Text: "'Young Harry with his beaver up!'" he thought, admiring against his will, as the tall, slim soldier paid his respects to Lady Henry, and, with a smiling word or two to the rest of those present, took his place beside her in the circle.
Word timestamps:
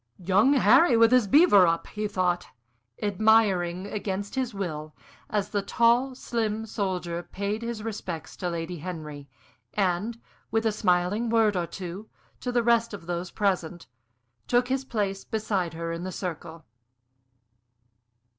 "'Young 0.17 0.53
Harry 0.53 0.97
with 0.97 1.11
his 1.11 1.27
beaver 1.27 1.67
up!'" 1.67 1.85
he 1.85 2.07
thought, 2.07 2.47
admiring 3.03 3.85
against 3.85 4.33
his 4.33 4.51
will, 4.51 4.95
as 5.29 5.49
the 5.49 5.61
tall, 5.61 6.15
slim 6.15 6.65
soldier 6.65 7.21
paid 7.21 7.61
his 7.61 7.83
respects 7.83 8.35
to 8.37 8.49
Lady 8.49 8.79
Henry, 8.79 9.29
and, 9.75 10.19
with 10.49 10.65
a 10.65 10.71
smiling 10.71 11.29
word 11.29 11.55
or 11.55 11.67
two 11.67 12.09
to 12.39 12.51
the 12.51 12.63
rest 12.63 12.95
of 12.95 13.05
those 13.05 13.29
present, 13.29 13.85
took 14.47 14.69
his 14.69 14.83
place 14.83 15.23
beside 15.23 15.75
her 15.75 15.91
in 15.91 16.03
the 16.03 16.11
circle. 16.11 16.65